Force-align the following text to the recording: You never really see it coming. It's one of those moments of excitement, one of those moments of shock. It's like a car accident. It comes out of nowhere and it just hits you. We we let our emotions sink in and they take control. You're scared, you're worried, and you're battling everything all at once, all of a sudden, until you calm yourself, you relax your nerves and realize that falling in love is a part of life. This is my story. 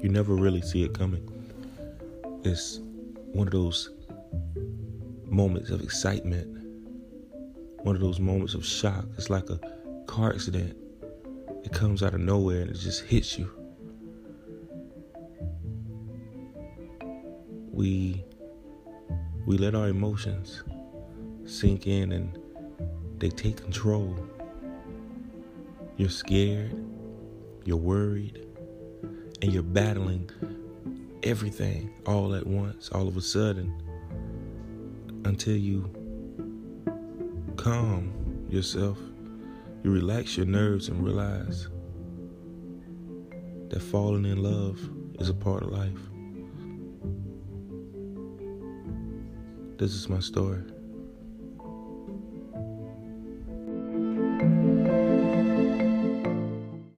You 0.00 0.08
never 0.08 0.34
really 0.34 0.62
see 0.62 0.84
it 0.84 0.94
coming. 0.94 1.28
It's 2.44 2.80
one 3.32 3.48
of 3.48 3.52
those 3.52 3.90
moments 5.24 5.70
of 5.70 5.82
excitement, 5.82 6.46
one 7.82 7.96
of 7.96 8.00
those 8.00 8.20
moments 8.20 8.54
of 8.54 8.64
shock. 8.64 9.06
It's 9.16 9.28
like 9.28 9.50
a 9.50 9.58
car 10.06 10.32
accident. 10.32 10.76
It 11.64 11.72
comes 11.72 12.02
out 12.02 12.14
of 12.14 12.20
nowhere 12.20 12.60
and 12.62 12.70
it 12.70 12.74
just 12.74 13.02
hits 13.02 13.38
you. 13.38 13.50
We 17.72 18.24
we 19.46 19.56
let 19.56 19.74
our 19.74 19.88
emotions 19.88 20.62
sink 21.44 21.86
in 21.86 22.12
and 22.12 22.38
they 23.18 23.30
take 23.30 23.56
control. 23.56 24.16
You're 25.96 26.08
scared, 26.08 26.76
you're 27.64 27.76
worried, 27.76 28.47
and 29.48 29.54
you're 29.54 29.62
battling 29.62 30.30
everything 31.22 31.90
all 32.04 32.34
at 32.34 32.46
once, 32.46 32.90
all 32.90 33.08
of 33.08 33.16
a 33.16 33.20
sudden, 33.22 33.72
until 35.24 35.56
you 35.56 35.90
calm 37.56 38.12
yourself, 38.50 38.98
you 39.82 39.90
relax 39.90 40.36
your 40.36 40.44
nerves 40.44 40.88
and 40.88 41.02
realize 41.02 41.66
that 43.70 43.80
falling 43.80 44.26
in 44.26 44.42
love 44.42 44.78
is 45.18 45.30
a 45.30 45.34
part 45.34 45.62
of 45.62 45.70
life. 45.70 45.98
This 49.78 49.94
is 49.94 50.10
my 50.10 50.20
story. 50.20 50.60